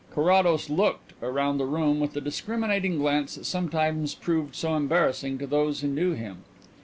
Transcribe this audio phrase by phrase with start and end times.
[0.11, 5.45] Carrados "looked" round the room with the discriminating glance that sometimes proved so embarrassing to
[5.45, 6.43] those who knew him.